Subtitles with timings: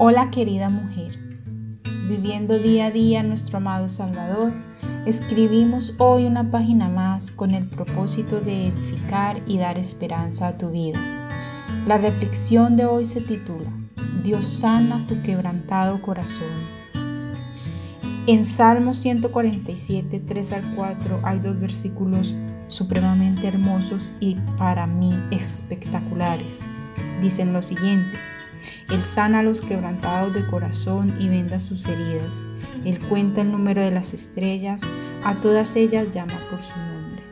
[0.00, 1.18] Hola querida mujer,
[2.08, 4.52] viviendo día a día nuestro amado Salvador,
[5.06, 10.70] escribimos hoy una página más con el propósito de edificar y dar esperanza a tu
[10.70, 11.00] vida.
[11.84, 13.72] La reflexión de hoy se titula
[14.22, 16.46] Dios sana tu quebrantado corazón.
[18.28, 22.36] En Salmo 147, 3 al 4 hay dos versículos
[22.68, 26.64] supremamente hermosos y para mí espectaculares.
[27.20, 28.16] Dicen lo siguiente.
[28.90, 32.42] Él sana a los quebrantados de corazón y venda sus heridas.
[32.84, 34.82] Él cuenta el número de las estrellas,
[35.24, 37.22] a todas ellas llama por su nombre.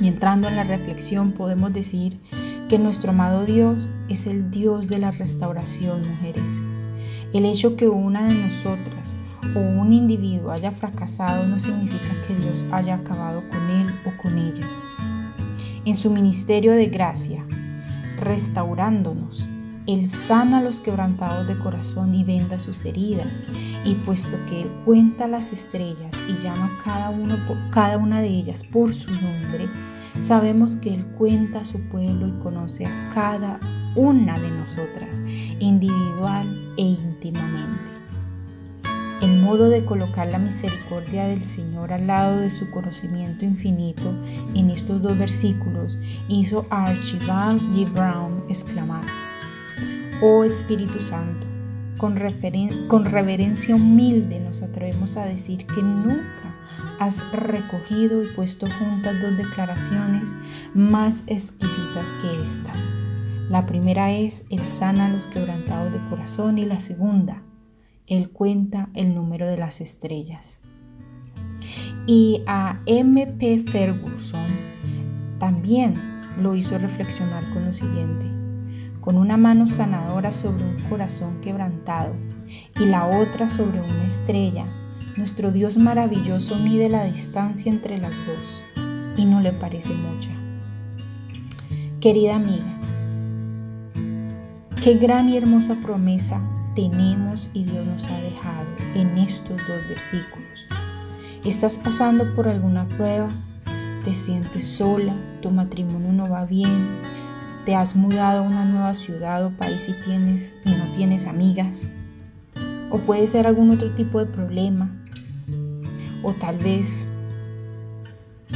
[0.00, 2.20] Y entrando en la reflexión podemos decir
[2.68, 6.60] que nuestro amado Dios es el Dios de la restauración, mujeres.
[7.32, 9.16] El hecho que una de nosotras
[9.54, 14.38] o un individuo haya fracasado no significa que Dios haya acabado con él o con
[14.38, 14.66] ella.
[15.84, 17.44] En su ministerio de gracia,
[18.18, 19.46] restaurándonos,
[19.86, 23.46] él sana a los quebrantados de corazón y venda sus heridas.
[23.84, 27.12] Y puesto que Él cuenta las estrellas y llama cada,
[27.70, 29.68] cada una de ellas por su nombre,
[30.20, 33.60] sabemos que Él cuenta a su pueblo y conoce a cada
[33.94, 35.22] una de nosotras,
[35.60, 37.96] individual e íntimamente.
[39.22, 44.12] El modo de colocar la misericordia del Señor al lado de su conocimiento infinito
[44.54, 47.90] en estos dos versículos hizo a Archibald G.
[47.90, 49.04] Brown exclamar,
[50.22, 51.46] Oh Espíritu Santo,
[51.98, 56.54] con, reverencia humilde nos atrevemos a decir que nunca
[56.98, 60.32] has recogido y puesto juntas dos declaraciones
[60.72, 62.80] más exquisitas que estas.
[63.50, 67.42] La primera es, Él sana a los quebrantados de corazón y la segunda,
[68.06, 70.58] Él cuenta el número de las estrellas.
[72.06, 73.64] Y a M.P.
[73.66, 74.46] Ferguson
[75.38, 75.92] también
[76.40, 78.45] lo hizo reflexionar con lo siguiente
[79.06, 82.12] con una mano sanadora sobre un corazón quebrantado
[82.74, 84.66] y la otra sobre una estrella,
[85.16, 88.64] nuestro Dios maravilloso mide la distancia entre las dos
[89.16, 90.30] y no le parece mucha.
[92.00, 92.80] Querida amiga,
[94.82, 96.40] qué gran y hermosa promesa
[96.74, 98.66] tenemos y Dios nos ha dejado
[98.96, 100.66] en estos dos versículos.
[101.44, 103.28] ¿Estás pasando por alguna prueba?
[104.04, 105.14] ¿Te sientes sola?
[105.42, 106.88] ¿Tu matrimonio no va bien?
[107.66, 111.82] Te has mudado a una nueva ciudad o país y tienes y no tienes amigas.
[112.90, 114.96] O puede ser algún otro tipo de problema.
[116.22, 117.08] O tal vez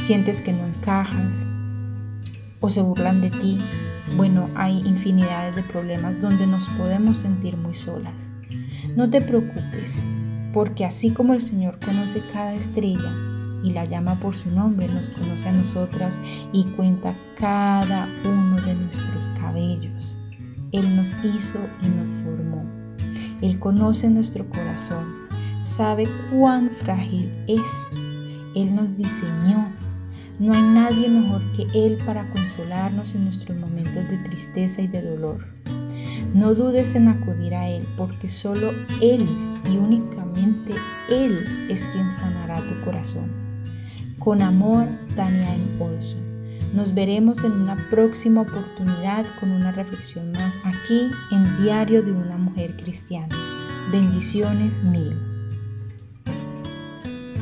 [0.01, 1.45] sientes que no encajas
[2.61, 3.59] o se burlan de ti.
[4.15, 8.29] Bueno, hay infinidades de problemas donde nos podemos sentir muy solas.
[8.95, 10.01] No te preocupes,
[10.53, 13.13] porque así como el Señor conoce cada estrella,
[13.63, 16.19] y la llama por su nombre, nos conoce a nosotras
[16.51, 20.17] y cuenta cada uno de nuestros cabellos.
[20.71, 22.65] Él nos hizo y nos formó.
[23.41, 25.05] Él conoce nuestro corazón,
[25.63, 27.61] sabe cuán frágil es.
[28.55, 29.71] Él nos diseñó.
[30.39, 35.01] No hay nadie mejor que Él para consolarnos en nuestros momentos de tristeza y de
[35.01, 35.45] dolor.
[36.33, 39.27] No dudes en acudir a Él, porque solo Él
[39.69, 40.73] y únicamente
[41.09, 43.50] Él es quien sanará tu corazón.
[44.23, 46.21] Con amor, Tania Olson.
[46.75, 52.37] Nos veremos en una próxima oportunidad con una reflexión más aquí en Diario de una
[52.37, 53.35] Mujer Cristiana.
[53.91, 55.30] Bendiciones mil.